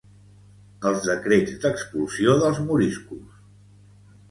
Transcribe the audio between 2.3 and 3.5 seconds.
dels moriscos